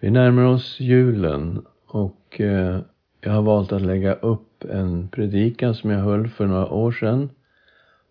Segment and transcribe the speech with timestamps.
[0.00, 2.80] Vi närmar oss julen och eh,
[3.20, 7.30] jag har valt att lägga upp en predikan som jag höll för några år sedan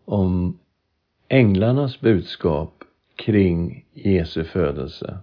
[0.05, 0.59] om
[1.27, 2.83] änglarnas budskap
[3.15, 5.17] kring Jesu födelse.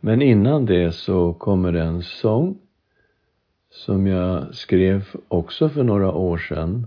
[0.00, 2.58] Men innan det så kommer det en sång
[3.70, 6.86] som jag skrev också för några år sedan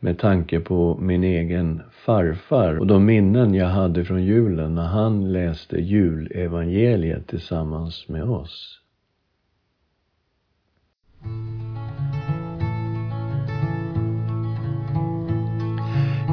[0.00, 5.32] med tanke på min egen farfar och de minnen jag hade från julen när han
[5.32, 8.80] läste julevangeliet tillsammans med oss.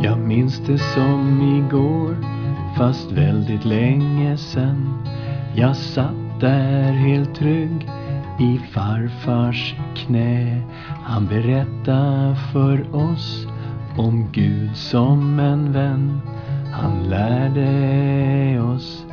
[0.04, 2.16] Jag minns det som igår,
[2.78, 4.94] fast väldigt länge sen.
[5.56, 7.90] Jag satt där helt trygg
[8.40, 10.62] i farfars knä.
[11.04, 13.47] Han berättade för oss
[13.98, 16.22] om Gud som en vän.
[16.72, 19.06] Han lärde oss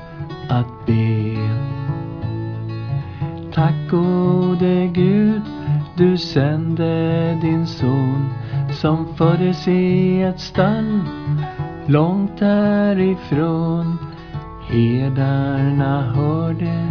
[0.48, 1.36] att be.
[3.52, 5.42] Tack gode Gud,
[5.96, 8.28] du sände din son
[8.72, 11.00] som föddes i ett stall
[11.86, 13.98] långt därifrån.
[14.68, 16.88] Herdarna hörde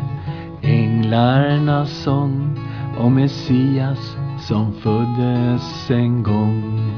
[0.62, 2.60] änglarnas sång
[2.98, 6.92] om Messias som föddes en gång.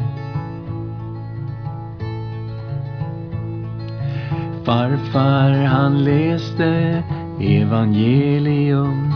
[4.66, 7.04] Farfar han läste
[7.42, 9.14] evangelium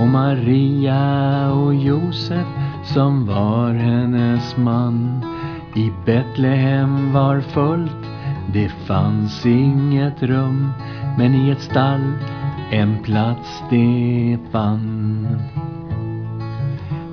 [0.00, 2.46] och Maria och Josef
[2.84, 5.24] som var hennes man.
[5.76, 8.06] I Betlehem var fullt,
[8.52, 10.72] det fanns inget rum,
[11.18, 12.12] men i ett stall
[12.70, 15.28] en plats det fann.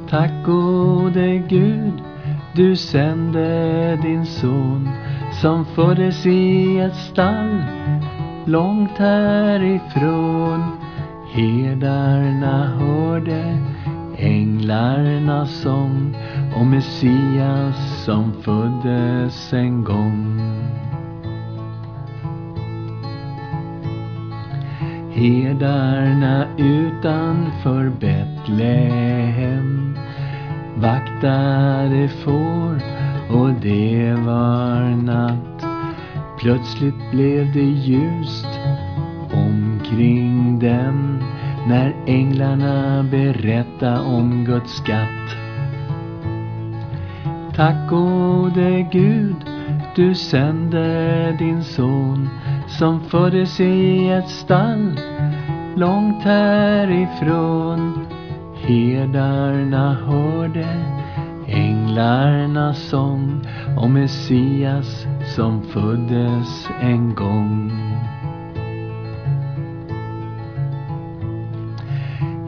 [0.10, 1.94] Tack gode Gud,
[2.56, 4.90] du sände din son
[5.42, 7.64] som föddes i ett stall
[8.46, 10.78] långt härifrån.
[11.34, 13.58] Herdarna hörde
[14.18, 16.16] änglarnas sång
[16.56, 20.40] Och Messias som föddes en gång.
[25.14, 29.98] Herdarna utanför Betlehem
[30.76, 33.01] vaktade får
[33.34, 35.66] och det var natt.
[36.40, 38.60] Plötsligt blev det ljust
[39.34, 41.24] omkring dem
[41.68, 45.38] när änglarna berätta om Guds skatt.
[47.56, 49.36] Tack gode Gud,
[49.96, 52.30] du sände din son
[52.68, 55.00] som föddes i ett stall
[55.76, 58.06] långt härifrån.
[58.56, 61.01] Herdarna hörde
[61.92, 63.48] änglarnas sång
[63.78, 67.72] om Messias som föddes en gång.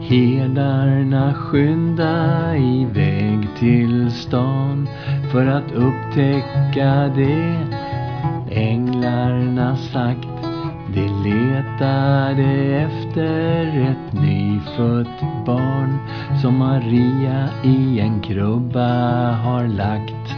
[0.00, 4.88] Herdarna skynda iväg till stan
[5.32, 7.56] för att upptäcka det
[8.50, 10.33] änglarna sagt.
[10.94, 15.98] De letade efter ett nyfött barn
[16.42, 20.36] som Maria i en krubba har lagt.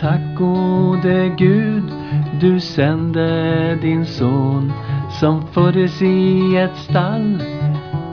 [0.00, 1.92] Tack gode Gud,
[2.40, 4.72] du sände din son
[5.20, 7.42] som föddes i ett stall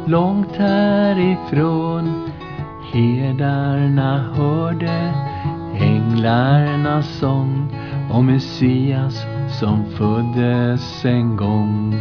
[0.05, 2.29] långt härifrån.
[2.93, 5.13] Herdarna hörde
[5.79, 7.69] änglarnas sång
[8.11, 11.93] Och Messias som föddes en gång.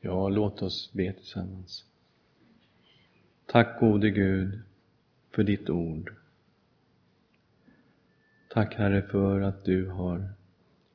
[0.00, 1.84] Ja, låt oss be tillsammans.
[3.46, 4.60] Tack gode Gud
[5.30, 6.14] för ditt ord.
[8.48, 10.28] Tack Herre för att du har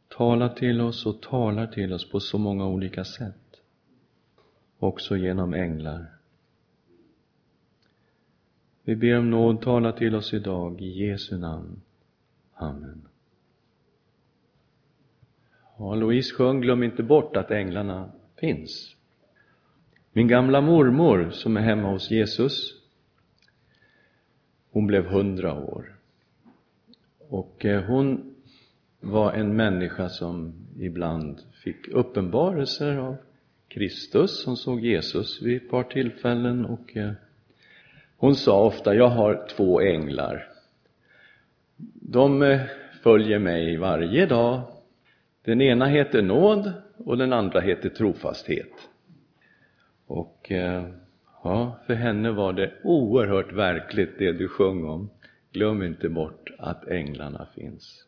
[0.08, 3.62] talat till oss och talar till oss på så många olika sätt.
[4.80, 6.17] Också genom änglar.
[8.88, 11.82] Vi ber om nåd, tala till oss idag i Jesu namn.
[12.54, 13.08] Amen.
[15.78, 18.96] Ja, Louise sjöng Glöm inte bort att änglarna finns.
[20.14, 22.82] Min gamla mormor som är hemma hos Jesus,
[24.72, 25.96] hon blev hundra år.
[27.30, 28.36] Och eh, hon
[29.00, 33.16] var en människa som ibland fick uppenbarelser av
[33.68, 37.12] Kristus, som såg Jesus vid ett par tillfällen och eh,
[38.18, 40.48] hon sa ofta, jag har två änglar.
[41.94, 42.62] De eh,
[43.04, 44.62] följer mig varje dag.
[45.46, 48.72] Den ena heter nåd och den andra heter trofasthet.
[50.08, 50.84] Och eh,
[51.44, 55.10] ja, för henne var det oerhört verkligt det du sjöng om.
[55.52, 58.06] Glöm inte bort att änglarna finns.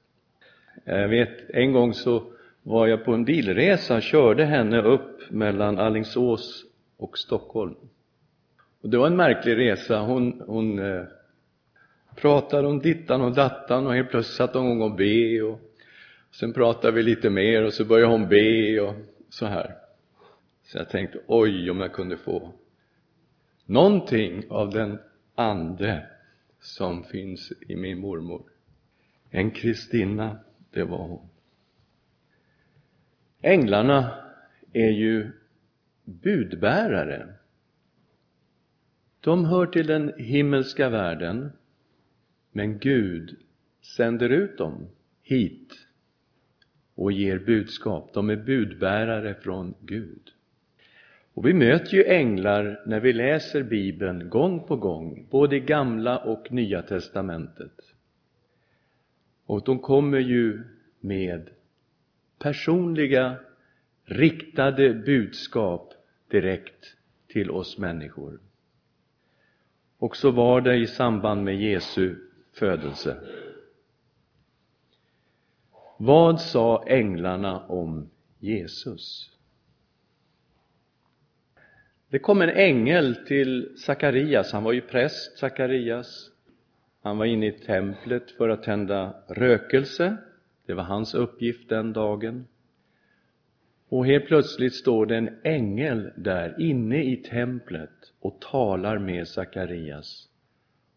[0.83, 2.23] Jag vet, en gång så
[2.63, 6.65] var jag på en bilresa, körde henne upp mellan Allingsås
[6.97, 7.75] och Stockholm.
[8.81, 9.99] Och det var en märklig resa.
[9.99, 11.03] Hon, hon eh,
[12.15, 15.59] pratade om dittan och dattan och helt plötsligt satt hon igång och be och
[16.31, 18.95] sen pratade vi lite mer och så började hon be och
[19.29, 19.75] så här.
[20.63, 22.53] Så jag tänkte, oj om jag kunde få
[23.65, 24.99] någonting av den
[25.35, 26.07] ande
[26.59, 28.43] som finns i min mormor.
[29.29, 30.39] En Kristina,
[30.71, 31.29] det var hon.
[33.41, 34.11] Änglarna
[34.73, 35.31] är ju
[36.03, 37.33] budbärare.
[39.21, 41.51] De hör till den himmelska världen,
[42.51, 43.35] men Gud
[43.81, 44.87] sänder ut dem
[45.21, 45.73] hit
[46.95, 48.13] och ger budskap.
[48.13, 50.31] De är budbärare från Gud.
[51.33, 56.17] Och vi möter ju änglar när vi läser Bibeln gång på gång, både i Gamla
[56.17, 57.93] och Nya testamentet.
[59.45, 60.63] Och de kommer ju
[60.99, 61.49] med
[62.39, 63.35] personliga,
[64.05, 65.93] riktade budskap
[66.27, 66.95] direkt
[67.27, 68.39] till oss människor.
[69.99, 72.15] Och så var det i samband med Jesu
[72.53, 73.17] födelse.
[75.97, 78.09] Vad sa änglarna om
[78.39, 79.31] Jesus?
[82.09, 86.31] Det kom en ängel till Sakarias, han var ju präst, Sakarias.
[87.01, 90.17] Han var inne i templet för att tända rökelse.
[90.65, 92.47] Det var hans uppgift den dagen.
[93.89, 100.29] Och helt plötsligt står det en ängel där inne i templet och talar med Sakarias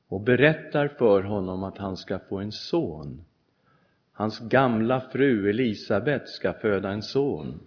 [0.09, 3.25] och berättar för honom att han ska få en son.
[4.13, 7.61] Hans gamla fru Elisabet ska föda en son.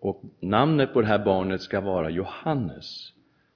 [0.00, 3.12] Och namnet på det här barnet ska vara Johannes.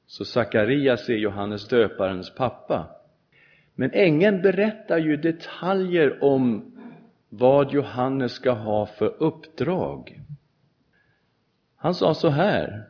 [0.06, 2.86] Så Sakarias är Johannes döparens pappa.
[3.74, 6.72] Men ängeln berättar ju detaljer om
[7.28, 10.20] vad Johannes ska ha för uppdrag.
[11.78, 12.84] Han sa så här.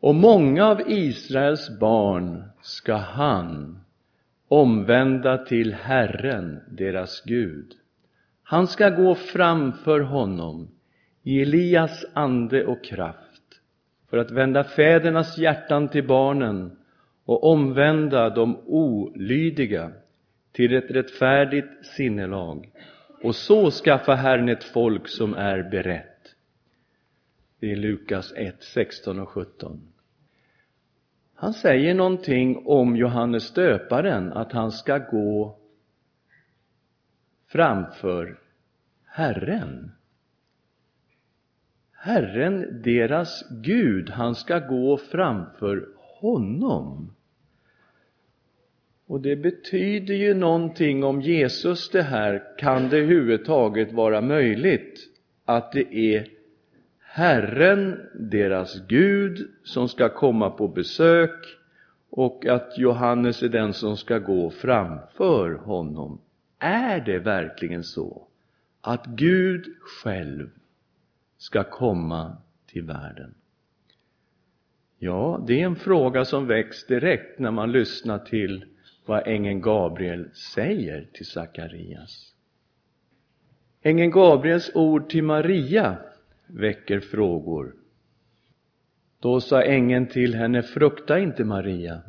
[0.00, 3.80] Och många av Israels barn ska han
[4.48, 7.72] omvända till Herren, deras Gud.
[8.42, 10.68] Han ska gå framför honom
[11.22, 13.42] i Elias ande och kraft
[14.10, 16.78] för att vända fädernas hjärtan till barnen
[17.24, 19.90] och omvända de olydiga
[20.52, 22.70] till ett rättfärdigt sinnelag
[23.22, 26.15] och så skaffa Herren ett folk som är berett.
[27.60, 29.92] Det är Lukas 1, 16 och 17.
[31.34, 35.58] Han säger någonting om Johannes döparen, att han ska gå
[37.46, 38.38] framför
[39.04, 39.92] Herren.
[41.92, 45.88] Herren, deras Gud, han ska gå framför
[46.20, 47.12] honom.
[49.06, 55.00] Och det betyder ju någonting om Jesus det här, kan det överhuvudtaget vara möjligt
[55.44, 56.35] att det är
[57.16, 61.46] Herren, deras Gud, som ska komma på besök
[62.10, 66.20] och att Johannes är den som ska gå framför honom.
[66.58, 68.26] Är det verkligen så
[68.80, 70.50] att Gud själv
[71.38, 72.36] ska komma
[72.66, 73.34] till världen?
[74.98, 78.64] Ja, det är en fråga som väcks direkt när man lyssnar till
[79.06, 82.32] vad ängeln Gabriel säger till Sakarias.
[83.82, 85.96] Ängeln Gabriels ord till Maria
[86.46, 87.74] väcker frågor.
[89.20, 92.02] Då sa ängeln till henne, frukta inte Maria.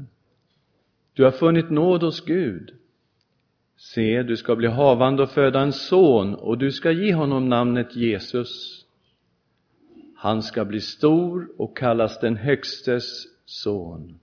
[1.13, 2.73] Du har funnit nåd hos Gud.
[3.77, 7.95] Se, du ska bli havande och föda en son och du ska ge honom namnet
[7.95, 8.85] Jesus.
[10.15, 14.19] Han ska bli stor och kallas den Högstes son.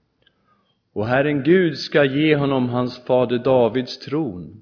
[0.93, 4.61] Och Herren Gud ska ge honom hans fader Davids tron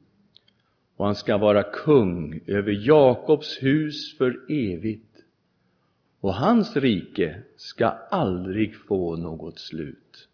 [0.97, 5.12] och han ska vara kung över Jakobs hus för evigt
[6.23, 10.27] och hans rike ska aldrig få något slut.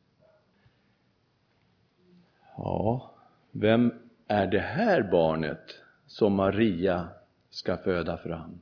[2.58, 3.16] Ja,
[3.52, 3.94] vem
[4.28, 5.76] är det här barnet
[6.08, 7.08] som Maria
[7.50, 8.60] ska föda fram?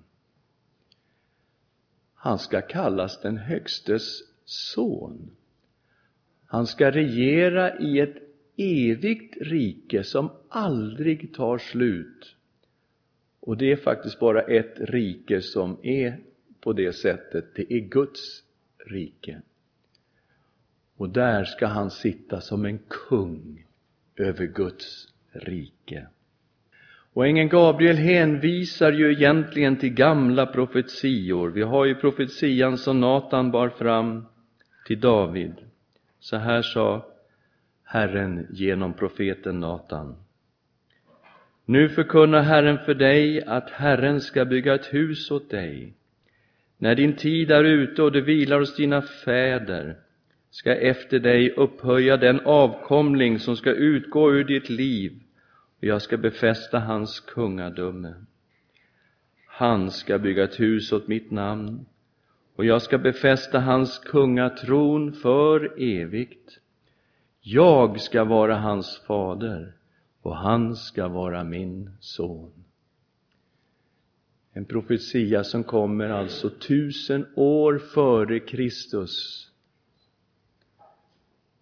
[2.13, 5.31] Han ska kallas den Högstes son.
[6.45, 8.17] Han ska regera i ett
[8.55, 12.35] evigt rike som aldrig tar slut.
[13.39, 16.19] Och det är faktiskt bara ett rike som är
[16.61, 18.43] på det sättet, det är Guds
[18.85, 19.41] rike.
[20.97, 23.65] Och där ska han sitta som en kung
[24.15, 26.07] över Guds rike.
[27.13, 31.49] Och ängeln Gabriel hänvisar ju egentligen till gamla profetior.
[31.49, 34.25] Vi har ju profetian som Natan bar fram
[34.87, 35.53] till David.
[36.19, 37.05] Så här sa
[37.83, 40.15] Herren genom profeten Natan.
[41.65, 45.93] Nu förkunnar Herren för dig att Herren ska bygga ett hus åt dig.
[46.77, 49.97] När din tid är ute och du vilar hos dina fäder
[50.49, 55.19] ska efter dig upphöja den avkomling som ska utgå ur ditt liv
[55.77, 58.13] och jag ska befästa hans kungadöme.
[59.47, 61.85] Han ska bygga ett hus åt mitt namn
[62.55, 66.59] och jag ska befästa hans kungatron för evigt.
[67.41, 69.73] Jag ska vara hans fader
[70.21, 72.63] och han ska vara min son.
[74.57, 79.47] En profetia som kommer alltså tusen år före Kristus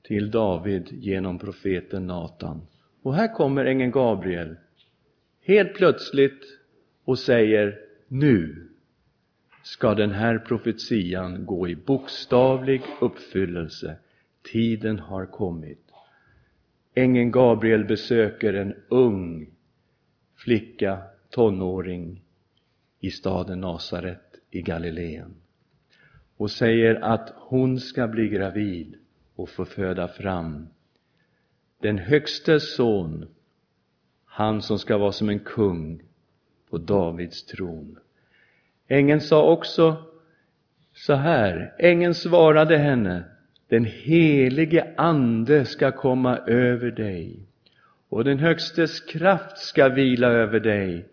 [0.01, 2.61] till David genom profeten Natan.
[3.01, 4.55] Och här kommer ängeln Gabriel
[5.41, 6.41] helt plötsligt
[7.03, 8.67] och säger nu
[9.63, 13.97] ska den här profetian gå i bokstavlig uppfyllelse.
[14.51, 15.91] Tiden har kommit.
[16.93, 19.47] Ängeln Gabriel besöker en ung
[20.35, 22.24] flicka, tonåring,
[22.99, 25.35] i staden Nasaret i Galileen
[26.37, 28.95] och säger att hon ska bli gravid
[29.35, 30.67] och få föda fram
[31.81, 33.27] den högstes son,
[34.25, 36.01] han som ska vara som en kung
[36.69, 37.99] på Davids tron.
[38.87, 40.03] Ängeln sa också
[40.93, 43.23] så här, ängeln svarade henne,
[43.67, 47.39] den helige Ande ska komma över dig
[48.09, 51.05] och den Högstes kraft ska vila över dig.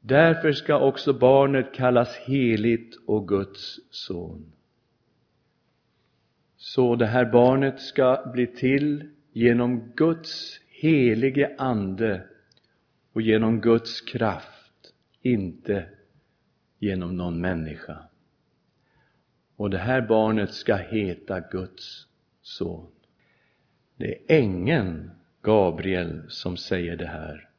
[0.00, 4.52] Därför ska också barnet kallas heligt och Guds son.
[6.56, 12.22] Så det här barnet ska bli till genom Guds helige Ande
[13.12, 14.92] och genom Guds kraft,
[15.22, 15.88] inte
[16.78, 17.98] genom någon människa.
[19.56, 22.06] Och det här barnet ska heta Guds
[22.42, 22.86] son.
[23.96, 25.10] Det är ängeln
[25.42, 27.49] Gabriel som säger det här.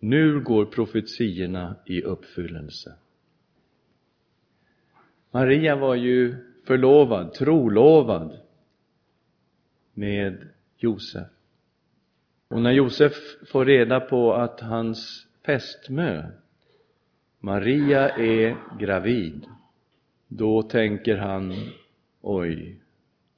[0.00, 2.94] Nu går profetiorna i uppfyllelse.
[5.30, 8.38] Maria var ju förlovad, trolovad
[9.94, 11.28] med Josef.
[12.48, 13.12] Och när Josef
[13.46, 16.26] får reda på att hans fästmö
[17.40, 19.46] Maria är gravid,
[20.28, 21.54] då tänker han
[22.20, 22.80] oj,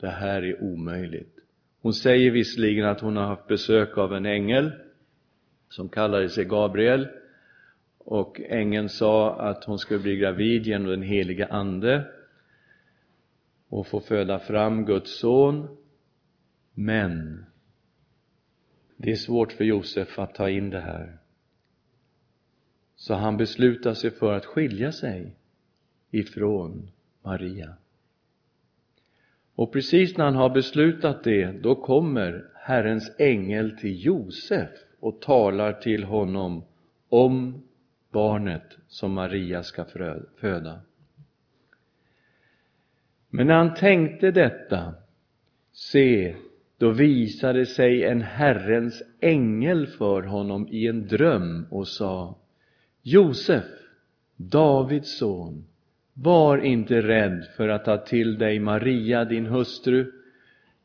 [0.00, 1.38] det här är omöjligt.
[1.81, 4.73] Hon säger visserligen att hon har haft besök av en ängel
[5.73, 7.09] som kallade sig Gabriel
[7.99, 12.05] och ängeln sa att hon skulle bli gravid genom den heliga Ande
[13.69, 15.76] och få föda fram Guds son.
[16.75, 17.45] Men
[18.97, 21.19] det är svårt för Josef att ta in det här.
[22.97, 25.37] Så han beslutar sig för att skilja sig
[26.11, 26.91] ifrån
[27.23, 27.75] Maria.
[29.55, 34.71] Och precis när han har beslutat det, då kommer Herrens ängel till Josef
[35.02, 36.64] och talar till honom
[37.09, 37.62] om
[38.11, 39.85] barnet som Maria ska
[40.40, 40.80] föda.
[43.30, 44.94] Men när han tänkte detta,
[45.73, 46.35] se,
[46.78, 52.38] då visade sig en Herrens ängel för honom i en dröm och sa
[53.02, 53.64] Josef,
[54.37, 55.64] Davids son,
[56.14, 60.12] var inte rädd för att ta till dig Maria, din hustru,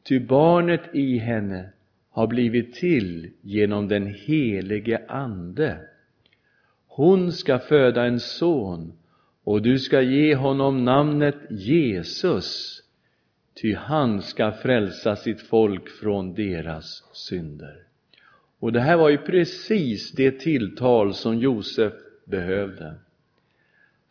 [0.03, 1.69] ty barnet i henne
[2.17, 5.79] har blivit till genom den helige Ande.
[6.87, 8.93] Hon ska föda en son
[9.43, 12.81] och du ska ge honom namnet Jesus,
[13.61, 17.83] ty han ska frälsa sitt folk från deras synder.
[18.59, 21.93] Och det här var ju precis det tilltal som Josef
[22.25, 22.95] behövde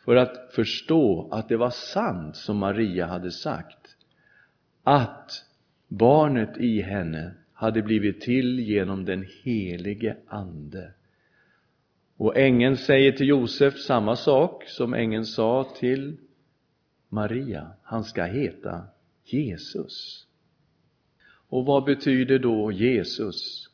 [0.04, 3.96] för att förstå att det var sant som Maria hade sagt,
[4.82, 5.44] att
[5.88, 10.92] barnet i henne hade blivit till genom den helige Ande.
[12.16, 16.16] Och ängeln säger till Josef samma sak som ängeln sa till
[17.08, 17.72] Maria.
[17.82, 18.86] Han ska heta
[19.24, 20.26] Jesus.
[21.48, 23.68] Och vad betyder då Jesus?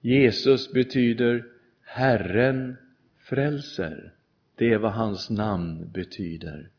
[0.00, 1.44] Jesus betyder
[1.84, 2.76] Herren
[3.18, 4.12] frälser.
[4.54, 6.70] Det är vad hans namn betyder.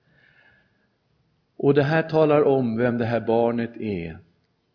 [1.56, 4.20] Och det här talar om vem det här barnet är.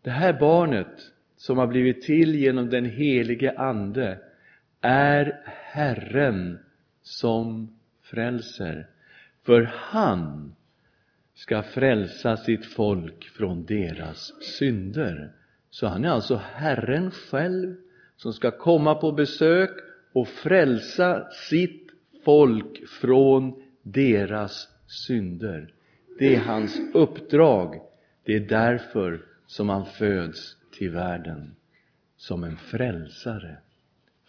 [0.01, 1.11] Det här barnet
[1.45, 4.19] som har blivit till genom den helige Ande
[4.81, 6.59] är Herren
[7.01, 8.87] som frälser.
[9.45, 10.55] För han
[11.33, 15.31] ska frälsa sitt folk från deras synder.
[15.69, 17.75] Så han är alltså Herren själv
[18.15, 19.71] som ska komma på besök
[20.13, 21.89] och frälsa sitt
[22.23, 24.67] folk från deras
[25.07, 25.73] synder.
[26.19, 27.81] Det är hans uppdrag.
[28.23, 31.55] Det är därför som han föds till världen
[32.17, 33.57] som en frälsare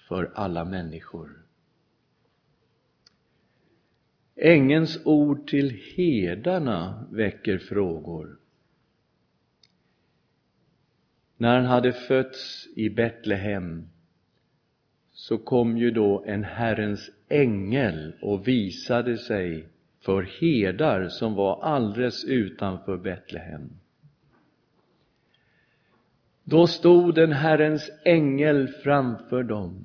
[0.09, 1.43] för alla människor.
[4.37, 8.39] Ängens ord till herdarna väcker frågor.
[11.37, 13.89] När han hade fötts i Betlehem
[15.13, 19.69] så kom ju då en Herrens ängel och visade sig
[20.01, 23.71] för herdar som var alldeles utanför Betlehem.
[26.49, 29.85] Då stod en Herrens ängel framför dem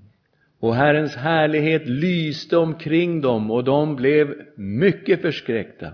[0.60, 5.94] och Herrens härlighet lyste omkring dem och de blev mycket förskräckta.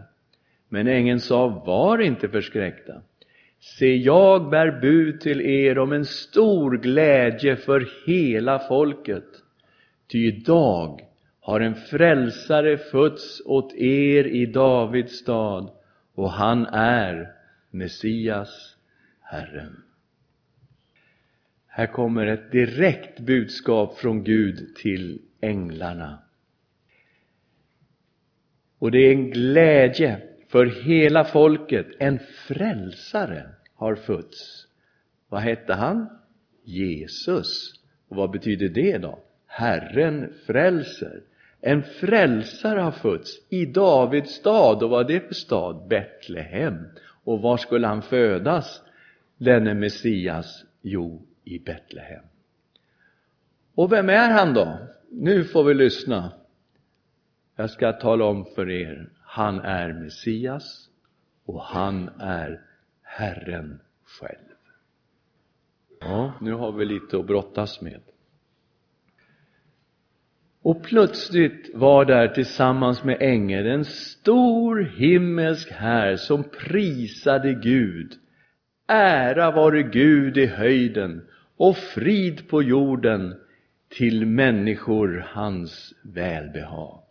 [0.70, 3.02] Men ängeln sa, var inte förskräckta.
[3.60, 9.28] Se, jag bär bud till er om en stor glädje för hela folket.
[10.12, 11.02] Ty idag
[11.40, 15.70] har en frälsare fötts åt er i Davids stad
[16.16, 17.32] och han är
[17.72, 18.76] Messias,
[19.22, 19.87] Herren.
[21.78, 26.20] Här kommer ett direkt budskap från Gud till änglarna.
[28.80, 31.88] Och det är en glädje för hela folket.
[32.00, 34.68] En frälsare har fötts.
[35.30, 36.10] Vad hette han?
[36.64, 37.74] Jesus.
[38.08, 39.20] Och vad betyder det då?
[39.46, 41.22] Herren frälser.
[41.62, 44.84] En frälsare har fötts i Davids stad.
[44.84, 45.88] Och vad är det för stad?
[45.88, 46.86] Betlehem.
[47.24, 48.82] Och var skulle han födas?
[49.38, 50.66] Denne Messias?
[50.82, 52.24] Jo, i Betlehem.
[53.76, 54.78] Och vem är han då?
[55.12, 56.32] Nu får vi lyssna.
[57.56, 59.10] Jag ska tala om för er.
[59.22, 60.90] Han är Messias
[61.46, 62.62] och han är
[63.02, 64.56] Herren själv.
[66.00, 68.02] Ja, nu har vi lite att brottas med.
[70.62, 78.14] Och plötsligt var där tillsammans med ängeln en stor himmelsk här som prisade Gud.
[78.88, 83.36] Ära vare Gud i höjden och frid på jorden
[83.90, 87.04] till människor hans välbehag.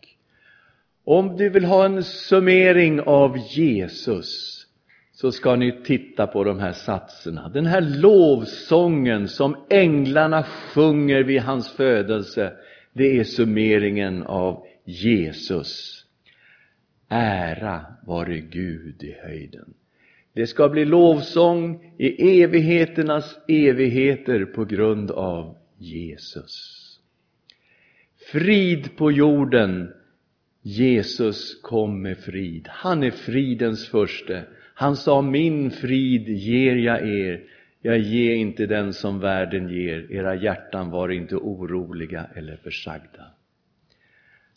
[1.03, 4.63] Om du vill ha en summering av Jesus
[5.11, 7.49] så ska ni titta på de här satserna.
[7.49, 12.53] Den här lovsången som änglarna sjunger vid hans födelse,
[12.93, 16.03] det är summeringen av Jesus.
[17.09, 19.73] Ära vare Gud i höjden.
[20.37, 26.83] Det ska bli lovsång i evigheternas evigheter på grund av Jesus.
[28.31, 29.93] Frid på jorden.
[30.61, 32.67] Jesus kom med frid.
[32.69, 34.45] Han är fridens förste.
[34.73, 37.43] Han sa min frid ger jag er.
[37.81, 40.11] Jag ger inte den som världen ger.
[40.11, 43.25] Era hjärtan var inte oroliga eller försagda.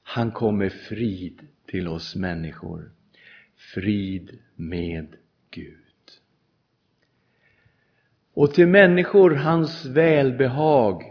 [0.03, 2.90] Han kom med frid till oss människor.
[3.75, 5.16] Frid med
[5.51, 5.77] Gud.
[8.35, 11.03] Och till människor hans välbehag.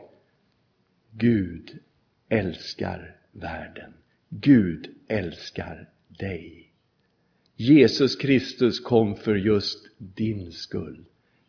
[1.12, 1.80] Gud
[2.30, 3.93] älskar världen.
[4.30, 6.69] Gud älskar dig.
[7.56, 11.06] Jesus Kristus kom för just din skull.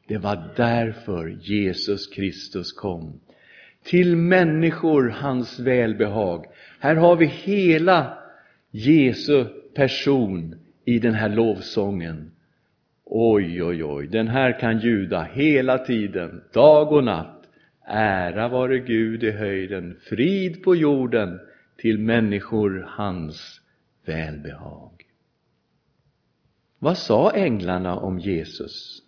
[0.06, 3.20] Det var därför Jesus Kristus kom.
[3.82, 6.46] Till människor hans välbehag.
[6.78, 8.18] Här har vi hela
[8.70, 12.30] Jesu person i den här lovsången.
[13.12, 17.48] Oj, oj, oj, den här kan ljuda hela tiden, dag och natt.
[17.86, 21.40] Ära vare Gud i höjden, frid på jorden
[21.76, 23.60] till människor hans
[24.06, 24.92] välbehag.
[26.78, 29.02] Vad sa änglarna om Jesus?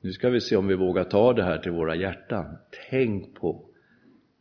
[0.00, 2.56] Nu ska vi se om vi vågar ta det här till våra hjärtan.
[2.90, 3.66] Tänk på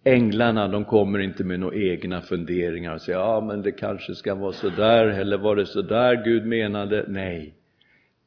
[0.03, 4.35] Änglarna, de kommer inte med några egna funderingar och säger ja, men det kanske ska
[4.35, 7.05] vara så där eller var det så där Gud menade?
[7.07, 7.55] Nej,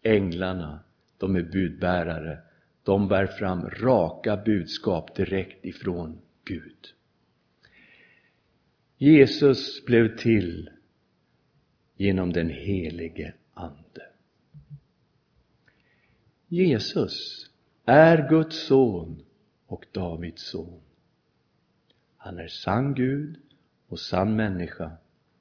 [0.08, 0.80] Änglarna,
[1.18, 2.38] de är budbärare.
[2.82, 6.94] De bär fram raka budskap direkt ifrån Gud.
[8.96, 10.70] Jesus blev till
[11.96, 14.06] genom den helige Ande.
[16.48, 17.46] Jesus
[17.84, 19.24] är Guds son
[19.66, 20.80] och Davids son.
[22.16, 23.36] Han är sann Gud
[23.88, 24.92] och sann människa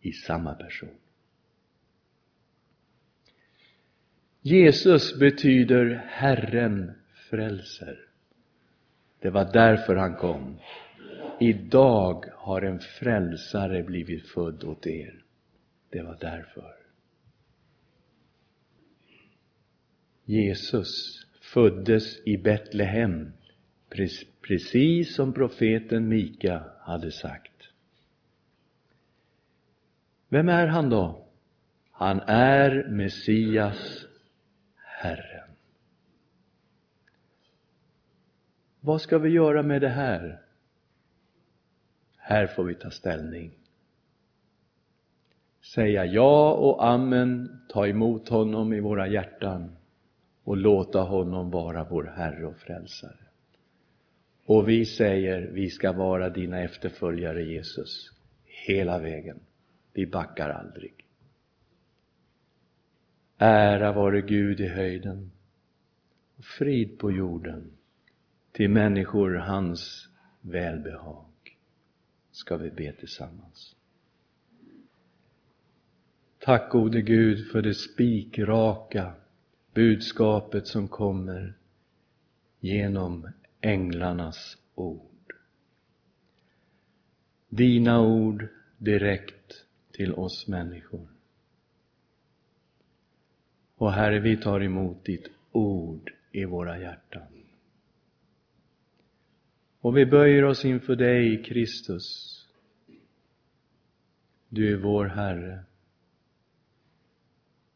[0.01, 0.95] i samma person.
[4.41, 6.91] Jesus betyder Herren
[7.30, 8.00] frälser.
[9.19, 10.58] Det var därför han kom.
[11.39, 15.23] Idag har en frälsare blivit född åt er.
[15.89, 16.76] Det var därför.
[20.26, 23.32] Jesus föddes i Betlehem,
[24.41, 27.52] precis som profeten Mika hade sagt.
[30.30, 31.28] Vem är han då?
[31.91, 34.07] Han är Messias,
[35.00, 35.50] Herren.
[38.80, 40.42] Vad ska vi göra med det här?
[42.18, 43.52] Här får vi ta ställning.
[45.62, 49.76] Säga ja och amen, ta emot honom i våra hjärtan
[50.44, 53.28] och låta honom vara vår Herre och Frälsare.
[54.46, 58.12] Och vi säger, vi ska vara dina efterföljare Jesus,
[58.46, 59.40] hela vägen.
[59.94, 61.07] Vi backar aldrig.
[63.38, 65.32] Ära vare Gud i höjden
[66.38, 67.71] och frid på jorden
[68.52, 70.10] till människor hans
[70.41, 71.26] välbehag.
[72.32, 73.76] Ska vi be tillsammans.
[76.39, 79.13] Tack gode Gud för det spikraka
[79.73, 81.54] budskapet som kommer
[82.60, 83.30] genom
[83.62, 85.34] änglarnas ord.
[87.50, 88.47] Dina ord
[88.78, 91.16] direkt till oss människor.
[93.78, 97.28] Och Herre, vi tar emot ditt ord i våra hjärtan.
[99.80, 102.34] Och vi böjer oss inför dig, Kristus.
[104.50, 105.63] Du är vår Herre.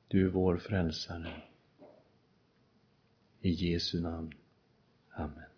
[0.08, 1.42] Du är vår frälsare.
[3.42, 4.34] I Jesu namn.
[5.10, 5.51] Amen.